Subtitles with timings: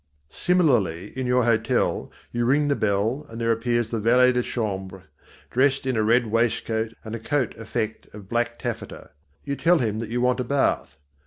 [0.33, 5.03] Similarly, in your hotel, you ring the bell and there appears the valet de chambre,
[5.51, 9.11] dressed in a red waistcoat and a coat effect of black taffeta.
[9.45, 10.99] You tell him that you want a bath.